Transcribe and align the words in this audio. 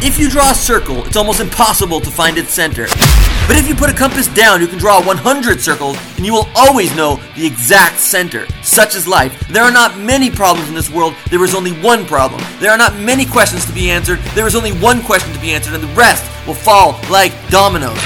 If 0.00 0.16
you 0.16 0.30
draw 0.30 0.52
a 0.52 0.54
circle, 0.54 1.04
it's 1.04 1.16
almost 1.16 1.40
impossible 1.40 2.00
to 2.00 2.08
find 2.08 2.38
its 2.38 2.54
center. 2.54 2.86
But 3.48 3.56
if 3.56 3.66
you 3.66 3.74
put 3.74 3.90
a 3.90 3.92
compass 3.92 4.28
down, 4.28 4.60
you 4.60 4.68
can 4.68 4.78
draw 4.78 5.04
100 5.04 5.60
circles 5.60 5.98
and 6.16 6.24
you 6.24 6.32
will 6.32 6.46
always 6.54 6.94
know 6.94 7.16
the 7.34 7.44
exact 7.44 7.98
center. 7.98 8.46
Such 8.62 8.94
is 8.94 9.08
life. 9.08 9.48
There 9.48 9.64
are 9.64 9.72
not 9.72 9.98
many 9.98 10.30
problems 10.30 10.68
in 10.68 10.76
this 10.76 10.88
world, 10.88 11.16
there 11.30 11.42
is 11.42 11.52
only 11.52 11.72
one 11.72 12.06
problem. 12.06 12.40
There 12.60 12.70
are 12.70 12.78
not 12.78 12.96
many 12.96 13.26
questions 13.26 13.66
to 13.66 13.72
be 13.72 13.90
answered, 13.90 14.20
there 14.36 14.46
is 14.46 14.54
only 14.54 14.70
one 14.70 15.02
question 15.02 15.32
to 15.32 15.40
be 15.40 15.50
answered, 15.50 15.74
and 15.74 15.82
the 15.82 15.94
rest 15.94 16.24
will 16.46 16.54
fall 16.54 17.00
like 17.10 17.32
dominoes. 17.50 17.98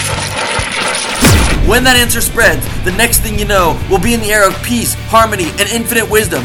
When 1.68 1.84
that 1.84 1.96
answer 1.96 2.22
spreads, 2.22 2.64
the 2.84 2.92
next 2.92 3.20
thing 3.20 3.38
you 3.38 3.44
know 3.44 3.78
will 3.90 4.00
be 4.00 4.14
in 4.14 4.20
the 4.20 4.32
era 4.32 4.48
of 4.48 4.62
peace, 4.62 4.94
harmony, 5.08 5.50
and 5.58 5.68
infinite 5.68 6.08
wisdom. 6.08 6.42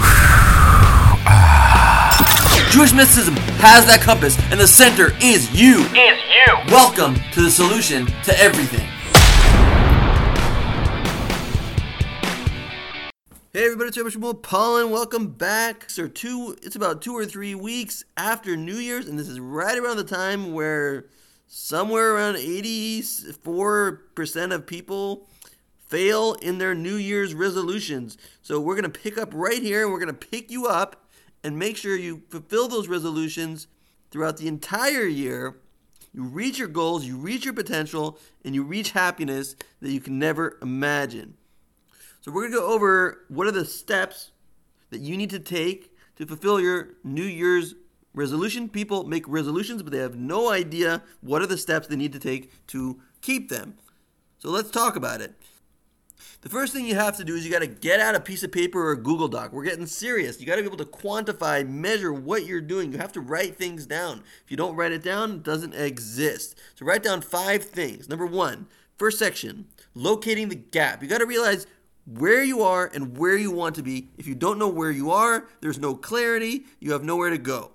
Jewish 2.69 2.93
mysticism 2.93 3.33
has 3.59 3.85
that 3.85 4.01
compass, 4.01 4.37
and 4.51 4.59
the 4.59 4.67
center 4.67 5.13
is 5.21 5.49
you. 5.57 5.85
Is 5.85 5.95
you. 5.95 6.57
Welcome 6.67 7.15
to 7.31 7.41
the 7.41 7.49
solution 7.49 8.05
to 8.23 8.37
everything. 8.37 8.85
Hey 13.53 13.63
everybody, 13.63 13.87
it's 13.87 13.97
Rabbi 13.97 14.09
Shmuel 14.09 14.43
Pollen. 14.43 14.91
Welcome 14.91 15.29
back. 15.29 15.89
So 15.89 16.09
two, 16.09 16.57
it's 16.61 16.75
about 16.75 17.01
two 17.01 17.13
or 17.13 17.25
three 17.25 17.55
weeks 17.55 18.03
after 18.17 18.57
New 18.57 18.75
Year's, 18.75 19.07
and 19.07 19.17
this 19.17 19.29
is 19.29 19.39
right 19.39 19.77
around 19.77 19.95
the 19.95 20.03
time 20.03 20.51
where 20.51 21.05
somewhere 21.47 22.15
around 22.15 22.35
84% 22.35 24.53
of 24.53 24.67
people 24.67 25.29
fail 25.87 26.33
in 26.33 26.57
their 26.57 26.75
New 26.75 26.95
Year's 26.95 27.33
resolutions. 27.33 28.17
So 28.41 28.59
we're 28.59 28.75
gonna 28.75 28.89
pick 28.89 29.17
up 29.17 29.29
right 29.33 29.63
here, 29.63 29.83
and 29.83 29.93
we're 29.93 29.99
gonna 29.99 30.11
pick 30.11 30.51
you 30.51 30.67
up 30.67 31.06
and 31.47 31.57
make 31.57 31.77
sure 31.77 31.95
you 31.95 32.23
fulfill 32.29 32.67
those 32.67 32.89
resolutions 32.89 33.67
throughout 34.11 34.35
the 34.35 34.49
entire 34.49 35.05
year. 35.05 35.55
You 36.13 36.23
reach 36.23 36.59
your 36.59 36.67
goals, 36.67 37.05
you 37.05 37.15
reach 37.15 37.45
your 37.45 37.53
potential, 37.53 38.19
and 38.43 38.53
you 38.53 38.63
reach 38.63 38.91
happiness 38.91 39.55
that 39.81 39.91
you 39.91 40.01
can 40.01 40.19
never 40.19 40.57
imagine. 40.61 41.35
So, 42.19 42.33
we're 42.33 42.49
going 42.49 42.51
to 42.51 42.59
go 42.59 42.73
over 42.73 43.23
what 43.29 43.47
are 43.47 43.51
the 43.51 43.63
steps 43.63 44.31
that 44.89 44.99
you 44.99 45.15
need 45.15 45.29
to 45.29 45.39
take 45.39 45.95
to 46.17 46.25
fulfill 46.25 46.59
your 46.59 46.89
New 47.05 47.23
Year's 47.23 47.75
resolution. 48.13 48.67
People 48.67 49.05
make 49.05 49.23
resolutions, 49.25 49.81
but 49.81 49.93
they 49.93 49.99
have 49.99 50.17
no 50.17 50.51
idea 50.51 51.01
what 51.21 51.41
are 51.41 51.47
the 51.47 51.57
steps 51.57 51.87
they 51.87 51.95
need 51.95 52.11
to 52.11 52.19
take 52.19 52.67
to 52.67 52.99
keep 53.21 53.47
them. 53.47 53.75
So, 54.39 54.49
let's 54.49 54.69
talk 54.69 54.97
about 54.97 55.21
it. 55.21 55.33
The 56.41 56.49
first 56.49 56.73
thing 56.73 56.85
you 56.85 56.95
have 56.95 57.17
to 57.17 57.23
do 57.23 57.35
is 57.35 57.45
you 57.45 57.51
got 57.51 57.59
to 57.59 57.67
get 57.67 57.99
out 57.99 58.15
a 58.15 58.19
piece 58.19 58.43
of 58.43 58.51
paper 58.51 58.87
or 58.87 58.91
a 58.91 58.97
Google 58.97 59.27
Doc. 59.27 59.51
We're 59.51 59.63
getting 59.63 59.85
serious. 59.85 60.39
You 60.39 60.45
got 60.45 60.55
to 60.55 60.61
be 60.61 60.67
able 60.67 60.77
to 60.77 60.85
quantify, 60.85 61.67
measure 61.67 62.13
what 62.13 62.45
you're 62.45 62.61
doing. 62.61 62.91
You 62.91 62.99
have 62.99 63.11
to 63.13 63.21
write 63.21 63.55
things 63.55 63.85
down. 63.85 64.23
If 64.43 64.51
you 64.51 64.57
don't 64.57 64.75
write 64.75 64.91
it 64.91 65.03
down, 65.03 65.31
it 65.31 65.43
doesn't 65.43 65.73
exist. 65.73 66.57
So 66.75 66.85
write 66.85 67.03
down 67.03 67.21
five 67.21 67.63
things. 67.63 68.07
Number 68.07 68.25
one, 68.25 68.67
first 68.97 69.19
section, 69.19 69.65
locating 69.93 70.49
the 70.49 70.55
gap. 70.55 71.01
You 71.01 71.09
got 71.09 71.19
to 71.19 71.25
realize 71.25 71.67
where 72.05 72.43
you 72.43 72.61
are 72.61 72.89
and 72.93 73.17
where 73.17 73.35
you 73.35 73.51
want 73.51 73.75
to 73.75 73.83
be. 73.83 74.09
If 74.17 74.27
you 74.27 74.35
don't 74.35 74.59
know 74.59 74.69
where 74.69 74.91
you 74.91 75.11
are, 75.11 75.47
there's 75.61 75.79
no 75.79 75.95
clarity, 75.95 76.65
you 76.79 76.93
have 76.93 77.03
nowhere 77.03 77.29
to 77.29 77.37
go. 77.37 77.71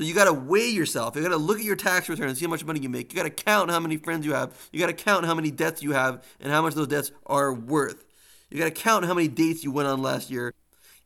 So 0.00 0.06
you 0.06 0.14
got 0.14 0.24
to 0.24 0.32
weigh 0.32 0.70
yourself. 0.70 1.14
You 1.14 1.20
got 1.20 1.28
to 1.28 1.36
look 1.36 1.58
at 1.58 1.64
your 1.64 1.76
tax 1.76 2.08
return 2.08 2.30
and 2.30 2.38
see 2.38 2.46
how 2.46 2.50
much 2.50 2.64
money 2.64 2.80
you 2.80 2.88
make. 2.88 3.12
You 3.12 3.16
got 3.18 3.24
to 3.24 3.44
count 3.44 3.70
how 3.70 3.78
many 3.78 3.98
friends 3.98 4.24
you 4.24 4.32
have. 4.32 4.58
You 4.72 4.80
got 4.80 4.86
to 4.86 4.94
count 4.94 5.26
how 5.26 5.34
many 5.34 5.50
debts 5.50 5.82
you 5.82 5.92
have 5.92 6.24
and 6.40 6.50
how 6.50 6.62
much 6.62 6.72
those 6.72 6.86
debts 6.86 7.12
are 7.26 7.52
worth. 7.52 8.06
You 8.48 8.56
got 8.56 8.64
to 8.64 8.70
count 8.70 9.04
how 9.04 9.12
many 9.12 9.28
dates 9.28 9.62
you 9.62 9.70
went 9.70 9.88
on 9.88 10.00
last 10.00 10.30
year. 10.30 10.54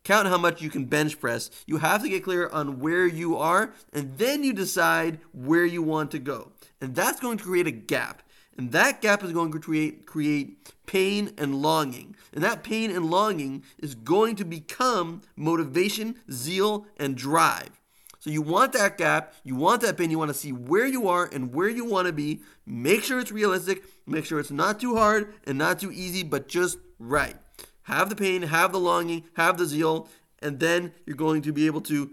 Count 0.04 0.28
how 0.28 0.38
much 0.38 0.62
you 0.62 0.70
can 0.70 0.84
bench 0.84 1.18
press. 1.18 1.50
You 1.66 1.78
have 1.78 2.04
to 2.04 2.08
get 2.08 2.22
clear 2.22 2.48
on 2.50 2.78
where 2.78 3.04
you 3.04 3.36
are 3.36 3.74
and 3.92 4.16
then 4.16 4.44
you 4.44 4.52
decide 4.52 5.18
where 5.32 5.64
you 5.64 5.82
want 5.82 6.12
to 6.12 6.20
go. 6.20 6.52
And 6.80 6.94
that's 6.94 7.18
going 7.18 7.38
to 7.38 7.44
create 7.44 7.66
a 7.66 7.72
gap. 7.72 8.22
And 8.56 8.70
that 8.70 9.02
gap 9.02 9.24
is 9.24 9.32
going 9.32 9.50
to 9.50 9.58
create 9.58 10.06
create 10.06 10.72
pain 10.86 11.32
and 11.36 11.56
longing. 11.56 12.14
And 12.32 12.44
that 12.44 12.62
pain 12.62 12.92
and 12.94 13.10
longing 13.10 13.64
is 13.76 13.96
going 13.96 14.36
to 14.36 14.44
become 14.44 15.22
motivation, 15.34 16.20
zeal, 16.30 16.86
and 16.96 17.16
drive. 17.16 17.80
So 18.24 18.30
you 18.30 18.40
want 18.40 18.72
that 18.72 18.96
gap, 18.96 19.34
you 19.44 19.54
want 19.54 19.82
that 19.82 19.98
pain, 19.98 20.10
you 20.10 20.18
want 20.18 20.30
to 20.30 20.34
see 20.34 20.50
where 20.50 20.86
you 20.86 21.08
are 21.08 21.28
and 21.30 21.52
where 21.52 21.68
you 21.68 21.84
want 21.84 22.06
to 22.06 22.12
be. 22.12 22.40
Make 22.64 23.04
sure 23.04 23.20
it's 23.20 23.30
realistic, 23.30 23.84
make 24.06 24.24
sure 24.24 24.40
it's 24.40 24.50
not 24.50 24.80
too 24.80 24.96
hard 24.96 25.34
and 25.46 25.58
not 25.58 25.78
too 25.78 25.92
easy, 25.92 26.22
but 26.22 26.48
just 26.48 26.78
right. 26.98 27.36
Have 27.82 28.08
the 28.08 28.16
pain, 28.16 28.40
have 28.40 28.72
the 28.72 28.80
longing, 28.80 29.24
have 29.34 29.58
the 29.58 29.66
zeal, 29.66 30.08
and 30.38 30.58
then 30.58 30.94
you're 31.04 31.18
going 31.18 31.42
to 31.42 31.52
be 31.52 31.66
able 31.66 31.82
to 31.82 32.12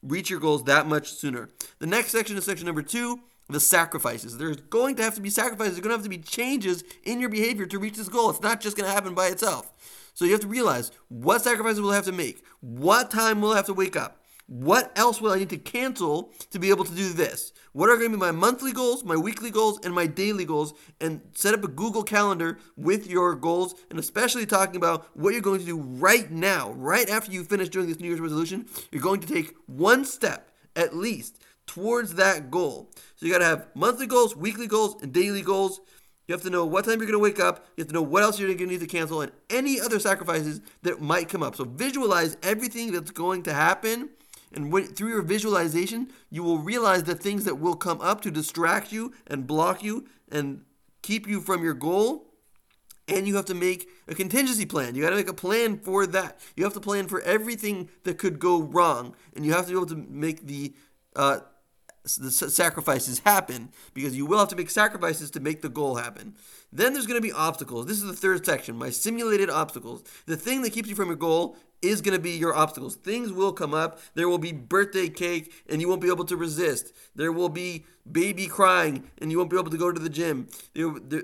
reach 0.00 0.30
your 0.30 0.38
goals 0.38 0.62
that 0.62 0.86
much 0.86 1.10
sooner. 1.10 1.50
The 1.80 1.88
next 1.88 2.12
section 2.12 2.36
is 2.36 2.44
section 2.44 2.66
number 2.66 2.82
two 2.82 3.18
the 3.48 3.58
sacrifices. 3.58 4.38
There's 4.38 4.58
going 4.58 4.94
to 4.96 5.02
have 5.02 5.16
to 5.16 5.20
be 5.20 5.30
sacrifices. 5.30 5.74
There's 5.74 5.82
going 5.82 5.90
to 5.90 5.96
have 5.96 6.04
to 6.04 6.08
be 6.08 6.18
changes 6.18 6.84
in 7.02 7.18
your 7.18 7.30
behavior 7.30 7.66
to 7.66 7.78
reach 7.80 7.96
this 7.96 8.08
goal. 8.08 8.30
It's 8.30 8.42
not 8.42 8.60
just 8.60 8.76
going 8.76 8.88
to 8.88 8.94
happen 8.94 9.14
by 9.14 9.26
itself. 9.26 9.72
So 10.14 10.24
you 10.24 10.32
have 10.32 10.42
to 10.42 10.46
realize 10.46 10.92
what 11.08 11.42
sacrifices 11.42 11.80
will 11.80 11.92
have 11.92 12.04
to 12.04 12.12
make? 12.12 12.44
What 12.60 13.10
time 13.10 13.40
will 13.40 13.54
have 13.54 13.66
to 13.66 13.74
wake 13.74 13.96
up? 13.96 14.17
What 14.48 14.92
else 14.96 15.20
will 15.20 15.30
I 15.30 15.38
need 15.38 15.50
to 15.50 15.58
cancel 15.58 16.32
to 16.52 16.58
be 16.58 16.70
able 16.70 16.86
to 16.86 16.94
do 16.94 17.12
this? 17.12 17.52
What 17.72 17.90
are 17.90 17.98
going 17.98 18.10
to 18.10 18.16
be 18.16 18.20
my 18.20 18.30
monthly 18.30 18.72
goals, 18.72 19.04
my 19.04 19.14
weekly 19.14 19.50
goals, 19.50 19.78
and 19.84 19.94
my 19.94 20.06
daily 20.06 20.46
goals? 20.46 20.72
And 21.02 21.20
set 21.34 21.52
up 21.52 21.64
a 21.64 21.68
Google 21.68 22.02
Calendar 22.02 22.58
with 22.74 23.06
your 23.06 23.34
goals, 23.34 23.74
and 23.90 23.98
especially 23.98 24.46
talking 24.46 24.76
about 24.76 25.06
what 25.14 25.34
you're 25.34 25.42
going 25.42 25.60
to 25.60 25.66
do 25.66 25.78
right 25.78 26.30
now, 26.30 26.72
right 26.72 27.10
after 27.10 27.30
you 27.30 27.44
finish 27.44 27.68
doing 27.68 27.88
this 27.88 28.00
New 28.00 28.08
Year's 28.08 28.20
resolution. 28.20 28.64
You're 28.90 29.02
going 29.02 29.20
to 29.20 29.26
take 29.26 29.54
one 29.66 30.06
step 30.06 30.50
at 30.74 30.96
least 30.96 31.42
towards 31.66 32.14
that 32.14 32.50
goal. 32.50 32.90
So 33.16 33.26
you 33.26 33.32
got 33.32 33.40
to 33.40 33.44
have 33.44 33.66
monthly 33.74 34.06
goals, 34.06 34.34
weekly 34.34 34.66
goals, 34.66 34.96
and 35.02 35.12
daily 35.12 35.42
goals. 35.42 35.82
You 36.26 36.32
have 36.32 36.42
to 36.42 36.50
know 36.50 36.64
what 36.64 36.86
time 36.86 37.00
you're 37.00 37.10
going 37.10 37.12
to 37.12 37.18
wake 37.18 37.38
up. 37.38 37.66
You 37.76 37.82
have 37.82 37.88
to 37.88 37.94
know 37.94 38.00
what 38.00 38.22
else 38.22 38.38
you're 38.38 38.48
going 38.48 38.58
to 38.58 38.66
need 38.66 38.80
to 38.80 38.86
cancel 38.86 39.20
and 39.20 39.32
any 39.50 39.78
other 39.78 39.98
sacrifices 39.98 40.62
that 40.84 41.02
might 41.02 41.28
come 41.28 41.42
up. 41.42 41.54
So 41.54 41.64
visualize 41.64 42.38
everything 42.42 42.92
that's 42.92 43.10
going 43.10 43.42
to 43.42 43.52
happen 43.52 44.08
and 44.52 44.72
when, 44.72 44.84
through 44.84 45.10
your 45.10 45.22
visualization, 45.22 46.10
you 46.30 46.42
will 46.42 46.58
realize 46.58 47.04
the 47.04 47.14
things 47.14 47.44
that 47.44 47.58
will 47.58 47.76
come 47.76 48.00
up 48.00 48.20
to 48.22 48.30
distract 48.30 48.92
you 48.92 49.12
and 49.26 49.46
block 49.46 49.82
you 49.82 50.06
and 50.30 50.62
keep 51.02 51.26
you 51.26 51.40
from 51.40 51.62
your 51.62 51.74
goal. 51.74 52.24
And 53.06 53.26
you 53.26 53.36
have 53.36 53.46
to 53.46 53.54
make 53.54 53.88
a 54.06 54.14
contingency 54.14 54.66
plan. 54.66 54.94
You 54.94 55.02
got 55.02 55.10
to 55.10 55.16
make 55.16 55.30
a 55.30 55.34
plan 55.34 55.78
for 55.78 56.06
that. 56.06 56.40
You 56.56 56.64
have 56.64 56.74
to 56.74 56.80
plan 56.80 57.08
for 57.08 57.22
everything 57.22 57.88
that 58.04 58.18
could 58.18 58.38
go 58.38 58.60
wrong. 58.60 59.16
And 59.34 59.46
you 59.46 59.52
have 59.52 59.66
to 59.66 59.70
be 59.70 59.76
able 59.76 59.86
to 59.86 59.96
make 59.96 60.46
the 60.46 60.74
uh, 61.16 61.40
the 62.04 62.30
sacrifices 62.30 63.20
happen 63.20 63.70
because 63.94 64.16
you 64.16 64.26
will 64.26 64.38
have 64.38 64.48
to 64.48 64.56
make 64.56 64.70
sacrifices 64.70 65.30
to 65.32 65.40
make 65.40 65.62
the 65.62 65.68
goal 65.68 65.96
happen. 65.96 66.34
Then 66.72 66.92
there's 66.92 67.06
going 67.06 67.20
to 67.20 67.26
be 67.26 67.32
obstacles. 67.32 67.86
This 67.86 67.98
is 67.98 68.04
the 68.04 68.14
third 68.14 68.44
section, 68.44 68.76
my 68.76 68.90
simulated 68.90 69.50
obstacles. 69.50 70.04
The 70.26 70.36
thing 70.36 70.62
that 70.62 70.72
keeps 70.72 70.88
you 70.88 70.94
from 70.94 71.08
your 71.08 71.16
goal 71.16 71.56
is 71.80 72.00
going 72.00 72.16
to 72.16 72.22
be 72.22 72.32
your 72.32 72.54
obstacles. 72.54 72.96
Things 72.96 73.32
will 73.32 73.52
come 73.52 73.74
up. 73.74 74.00
There 74.14 74.28
will 74.28 74.38
be 74.38 74.52
birthday 74.52 75.08
cake 75.08 75.52
and 75.68 75.80
you 75.80 75.88
won't 75.88 76.00
be 76.00 76.08
able 76.08 76.24
to 76.24 76.36
resist. 76.36 76.92
There 77.14 77.32
will 77.32 77.48
be 77.48 77.84
baby 78.10 78.46
crying 78.46 79.10
and 79.18 79.30
you 79.30 79.38
won't 79.38 79.50
be 79.50 79.58
able 79.58 79.70
to 79.70 79.78
go 79.78 79.92
to 79.92 80.00
the 80.00 80.08
gym. 80.08 80.48
There, 80.74 80.90
there, 81.00 81.22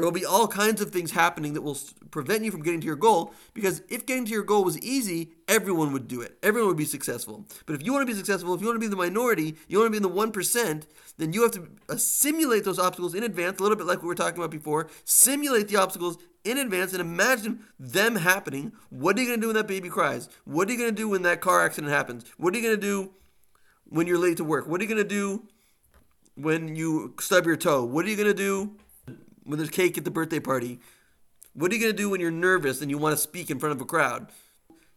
there 0.00 0.06
will 0.06 0.12
be 0.12 0.24
all 0.24 0.48
kinds 0.48 0.80
of 0.80 0.90
things 0.90 1.10
happening 1.10 1.52
that 1.52 1.60
will 1.60 1.78
prevent 2.10 2.42
you 2.42 2.50
from 2.50 2.62
getting 2.62 2.80
to 2.80 2.86
your 2.86 2.96
goal 2.96 3.34
because 3.52 3.82
if 3.90 4.06
getting 4.06 4.24
to 4.24 4.30
your 4.30 4.42
goal 4.42 4.64
was 4.64 4.78
easy, 4.78 5.32
everyone 5.46 5.92
would 5.92 6.08
do 6.08 6.22
it. 6.22 6.38
Everyone 6.42 6.68
would 6.68 6.76
be 6.78 6.86
successful. 6.86 7.44
But 7.66 7.74
if 7.74 7.84
you 7.84 7.92
want 7.92 8.08
to 8.08 8.12
be 8.12 8.16
successful, 8.16 8.54
if 8.54 8.62
you 8.62 8.66
want 8.66 8.76
to 8.76 8.80
be 8.80 8.88
the 8.88 8.96
minority, 8.96 9.56
you 9.68 9.78
want 9.78 9.88
to 9.88 9.90
be 9.90 9.98
in 9.98 10.02
the 10.02 10.08
1%, 10.08 10.84
then 11.18 11.32
you 11.34 11.42
have 11.42 11.50
to 11.52 11.98
simulate 11.98 12.64
those 12.64 12.78
obstacles 12.78 13.14
in 13.14 13.22
advance, 13.22 13.58
a 13.58 13.62
little 13.62 13.76
bit 13.76 13.86
like 13.86 14.00
we 14.00 14.08
were 14.08 14.14
talking 14.14 14.38
about 14.38 14.50
before. 14.50 14.88
Simulate 15.04 15.68
the 15.68 15.76
obstacles 15.76 16.16
in 16.44 16.56
advance 16.56 16.92
and 16.92 17.02
imagine 17.02 17.66
them 17.78 18.16
happening. 18.16 18.72
What 18.88 19.18
are 19.18 19.20
you 19.20 19.26
going 19.26 19.38
to 19.38 19.42
do 19.42 19.48
when 19.48 19.56
that 19.56 19.68
baby 19.68 19.90
cries? 19.90 20.30
What 20.46 20.68
are 20.68 20.72
you 20.72 20.78
going 20.78 20.90
to 20.90 20.96
do 20.96 21.10
when 21.10 21.22
that 21.22 21.42
car 21.42 21.62
accident 21.62 21.92
happens? 21.92 22.24
What 22.38 22.54
are 22.54 22.56
you 22.56 22.62
going 22.62 22.80
to 22.80 22.80
do 22.80 23.12
when 23.84 24.06
you're 24.06 24.18
late 24.18 24.38
to 24.38 24.44
work? 24.44 24.66
What 24.66 24.80
are 24.80 24.84
you 24.84 24.88
going 24.88 25.06
to 25.06 25.08
do 25.08 25.46
when 26.36 26.74
you 26.74 27.14
stub 27.20 27.44
your 27.44 27.56
toe? 27.56 27.84
What 27.84 28.06
are 28.06 28.08
you 28.08 28.16
going 28.16 28.28
to 28.28 28.34
do 28.34 28.76
when 29.50 29.58
there's 29.58 29.70
cake 29.70 29.98
at 29.98 30.04
the 30.04 30.10
birthday 30.10 30.40
party? 30.40 30.78
What 31.52 31.72
are 31.72 31.74
you 31.74 31.80
going 31.80 31.92
to 31.92 32.02
do 32.02 32.10
when 32.10 32.20
you're 32.20 32.30
nervous 32.30 32.80
and 32.80 32.90
you 32.90 32.98
want 32.98 33.16
to 33.16 33.22
speak 33.22 33.50
in 33.50 33.58
front 33.58 33.74
of 33.74 33.80
a 33.80 33.84
crowd? 33.84 34.30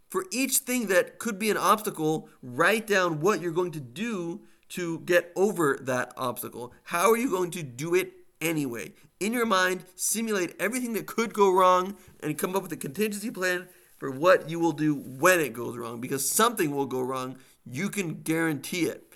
For 0.10 0.26
each 0.32 0.60
thing 0.60 0.88
that 0.88 1.18
could 1.18 1.40
be 1.40 1.50
an 1.50 1.58
obstacle, 1.58 2.30
write 2.44 2.86
down 2.86 3.20
what 3.20 3.42
you're 3.42 3.52
going 3.52 3.72
to 3.72 3.80
do 3.80 4.42
to 4.70 5.00
get 5.00 5.32
over 5.36 5.80
that 5.82 6.14
obstacle. 6.16 6.72
How 6.84 7.10
are 7.10 7.18
you 7.18 7.32
going 7.32 7.50
to 7.52 7.64
do 7.64 7.96
it 7.96 8.14
anyway? 8.40 8.94
In 9.20 9.34
your 9.34 9.48
mind, 9.48 9.86
simulate 9.96 10.56
everything 10.60 10.94
that 10.94 11.08
could 11.08 11.34
go 11.34 11.52
wrong 11.52 11.96
and 12.22 12.38
come 12.38 12.56
up 12.56 12.62
with 12.62 12.72
a 12.72 12.78
contingency 12.78 13.32
plan 13.32 13.68
for 13.98 14.12
what 14.12 14.50
you 14.50 14.60
will 14.60 14.72
do 14.72 14.94
when 14.94 15.40
it 15.40 15.54
goes 15.54 15.78
wrong 15.78 16.00
because 16.00 16.30
something 16.30 16.76
will 16.76 16.86
go 16.86 17.02
wrong. 17.02 17.38
You 17.66 17.90
can 17.90 18.22
guarantee 18.22 18.86
it. 18.86 19.13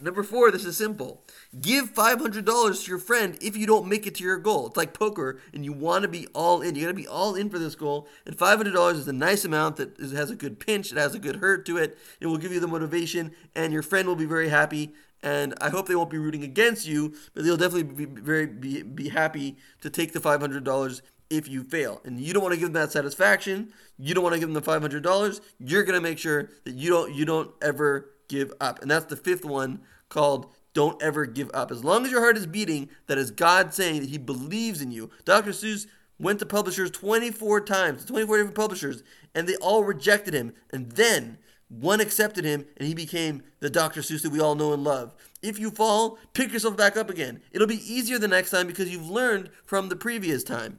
Number 0.00 0.24
four, 0.24 0.50
this 0.50 0.64
is 0.64 0.76
simple. 0.76 1.24
Give 1.60 1.94
$500 1.94 2.84
to 2.84 2.90
your 2.90 2.98
friend 2.98 3.38
if 3.40 3.56
you 3.56 3.66
don't 3.66 3.86
make 3.86 4.06
it 4.06 4.16
to 4.16 4.24
your 4.24 4.38
goal. 4.38 4.66
It's 4.66 4.76
like 4.76 4.92
poker, 4.92 5.40
and 5.52 5.64
you 5.64 5.72
want 5.72 6.02
to 6.02 6.08
be 6.08 6.26
all 6.34 6.62
in. 6.62 6.74
You 6.74 6.82
got 6.82 6.88
to 6.88 6.94
be 6.94 7.06
all 7.06 7.36
in 7.36 7.48
for 7.48 7.60
this 7.60 7.76
goal. 7.76 8.08
And 8.26 8.36
$500 8.36 8.94
is 8.94 9.06
a 9.06 9.12
nice 9.12 9.44
amount 9.44 9.76
that 9.76 9.98
is, 9.98 10.12
has 10.12 10.30
a 10.30 10.36
good 10.36 10.58
pinch, 10.58 10.90
it 10.90 10.98
has 10.98 11.14
a 11.14 11.20
good 11.20 11.36
hurt 11.36 11.64
to 11.66 11.76
it. 11.76 11.96
It 12.20 12.26
will 12.26 12.38
give 12.38 12.52
you 12.52 12.60
the 12.60 12.66
motivation, 12.66 13.32
and 13.54 13.72
your 13.72 13.82
friend 13.82 14.08
will 14.08 14.16
be 14.16 14.26
very 14.26 14.48
happy. 14.48 14.94
and 15.22 15.54
I 15.60 15.70
hope 15.70 15.86
they 15.86 15.96
won't 15.96 16.10
be 16.10 16.18
rooting 16.18 16.42
against 16.42 16.86
you, 16.86 17.14
but 17.32 17.44
they'll 17.44 17.56
definitely 17.56 18.04
be 18.04 18.20
very 18.20 18.46
be, 18.46 18.82
be 18.82 19.08
happy 19.08 19.56
to 19.80 19.90
take 19.90 20.12
the 20.12 20.20
five 20.20 20.40
hundred 20.40 20.64
dollars 20.64 21.02
if 21.30 21.48
you 21.48 21.62
fail. 21.62 22.00
And 22.04 22.20
you 22.20 22.34
don't 22.34 22.42
want 22.42 22.52
to 22.52 22.60
give 22.60 22.72
them 22.72 22.82
that 22.82 22.92
satisfaction. 22.92 23.72
You 23.98 24.12
don't 24.12 24.22
want 24.22 24.34
to 24.34 24.40
give 24.40 24.48
them 24.48 24.54
the 24.54 24.60
five 24.60 24.82
hundred 24.82 25.02
dollars. 25.02 25.40
You're 25.58 25.84
gonna 25.84 26.00
make 26.00 26.18
sure 26.18 26.50
that 26.64 26.74
you 26.74 26.90
don't 26.90 27.14
you 27.14 27.24
don't 27.24 27.50
ever 27.62 28.10
give 28.28 28.52
up. 28.60 28.82
And 28.82 28.90
that's 28.90 29.06
the 29.06 29.16
fifth 29.16 29.44
one 29.44 29.80
called 30.08 30.52
don't 30.72 31.00
ever 31.00 31.24
give 31.24 31.50
up. 31.54 31.70
As 31.70 31.84
long 31.84 32.04
as 32.04 32.10
your 32.10 32.20
heart 32.20 32.36
is 32.36 32.46
beating, 32.46 32.88
that 33.06 33.16
is 33.16 33.30
God 33.30 33.72
saying 33.72 34.00
that 34.00 34.10
He 34.10 34.18
believes 34.18 34.82
in 34.82 34.90
you. 34.90 35.08
Dr. 35.24 35.50
Seuss 35.50 35.86
went 36.18 36.38
to 36.40 36.46
publishers 36.46 36.90
24 36.90 37.60
times, 37.62 38.04
24 38.04 38.36
different 38.36 38.56
publishers, 38.56 39.02
and 39.34 39.48
they 39.48 39.56
all 39.56 39.84
rejected 39.84 40.34
him. 40.34 40.52
And 40.70 40.92
then 40.92 41.38
one 41.68 42.00
accepted 42.00 42.44
him, 42.44 42.66
and 42.76 42.86
he 42.86 42.94
became 42.94 43.42
the 43.60 43.70
Dr. 43.70 44.00
Seuss 44.00 44.22
that 44.22 44.30
we 44.30 44.40
all 44.40 44.54
know 44.54 44.72
and 44.72 44.84
love. 44.84 45.14
If 45.42 45.58
you 45.58 45.70
fall, 45.70 46.18
pick 46.32 46.52
yourself 46.52 46.76
back 46.76 46.96
up 46.96 47.10
again. 47.10 47.40
It'll 47.52 47.66
be 47.66 47.92
easier 47.92 48.18
the 48.18 48.28
next 48.28 48.50
time 48.50 48.66
because 48.66 48.90
you've 48.90 49.08
learned 49.08 49.50
from 49.64 49.88
the 49.88 49.96
previous 49.96 50.44
time. 50.44 50.78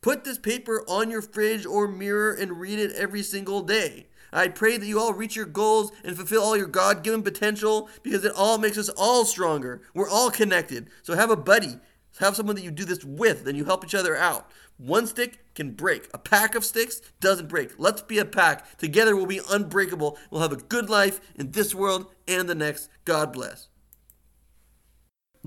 Put 0.00 0.24
this 0.24 0.38
paper 0.38 0.84
on 0.86 1.10
your 1.10 1.22
fridge 1.22 1.66
or 1.66 1.88
mirror 1.88 2.32
and 2.32 2.60
read 2.60 2.78
it 2.78 2.92
every 2.92 3.22
single 3.22 3.62
day. 3.62 4.06
I 4.32 4.48
pray 4.48 4.76
that 4.76 4.86
you 4.86 5.00
all 5.00 5.12
reach 5.12 5.36
your 5.36 5.46
goals 5.46 5.92
and 6.04 6.16
fulfill 6.16 6.42
all 6.42 6.56
your 6.56 6.66
God 6.66 7.02
given 7.02 7.22
potential 7.22 7.88
because 8.02 8.24
it 8.24 8.32
all 8.34 8.58
makes 8.58 8.78
us 8.78 8.88
all 8.90 9.24
stronger. 9.24 9.82
We're 9.94 10.08
all 10.08 10.30
connected. 10.30 10.88
So 11.02 11.14
have 11.14 11.30
a 11.30 11.36
buddy, 11.36 11.78
have 12.20 12.36
someone 12.36 12.56
that 12.56 12.64
you 12.64 12.70
do 12.70 12.84
this 12.84 13.04
with, 13.04 13.44
then 13.44 13.56
you 13.56 13.64
help 13.64 13.84
each 13.84 13.94
other 13.94 14.16
out. 14.16 14.50
One 14.78 15.06
stick 15.06 15.54
can 15.54 15.72
break. 15.72 16.08
A 16.12 16.18
pack 16.18 16.54
of 16.54 16.64
sticks 16.64 17.00
doesn't 17.20 17.48
break. 17.48 17.72
Let's 17.78 18.02
be 18.02 18.18
a 18.18 18.24
pack. 18.24 18.76
Together 18.76 19.16
we'll 19.16 19.26
be 19.26 19.40
unbreakable. 19.50 20.18
We'll 20.30 20.42
have 20.42 20.52
a 20.52 20.56
good 20.56 20.90
life 20.90 21.20
in 21.34 21.52
this 21.52 21.74
world 21.74 22.12
and 22.28 22.48
the 22.48 22.54
next. 22.54 22.90
God 23.04 23.32
bless. 23.32 23.68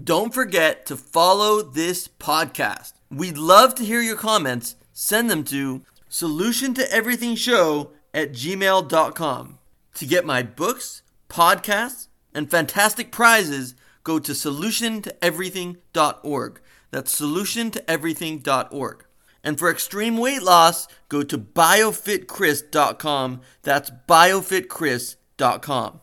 Don't 0.01 0.33
forget 0.33 0.85
to 0.87 0.95
follow 0.95 1.61
this 1.61 2.07
podcast. 2.07 2.93
We'd 3.11 3.37
love 3.37 3.75
to 3.75 3.85
hear 3.85 4.01
your 4.01 4.15
comments. 4.15 4.75
Send 4.93 5.29
them 5.29 5.43
to 5.45 5.83
solution 6.07 6.73
to 6.73 6.91
everything 6.91 7.35
show 7.35 7.91
at 8.19 8.33
gmail.com. 8.33 9.59
To 9.95 10.05
get 10.05 10.25
my 10.25 10.43
books, 10.43 11.01
podcasts, 11.29 12.09
and 12.33 12.51
fantastic 12.51 13.11
prizes, 13.11 13.75
go 14.03 14.19
to 14.19 14.33
solutiontoeverything.org. 14.33 16.61
That's 16.91 17.19
solutiontoeverything.org. 17.19 19.05
And 19.43 19.57
for 19.57 19.71
extreme 19.71 20.17
weight 20.17 20.43
loss, 20.43 20.87
go 21.07 21.23
to 21.23 21.37
biofitchris.com. 21.37 23.41
That's 23.63 23.91
biofitchris.com. 24.07 26.01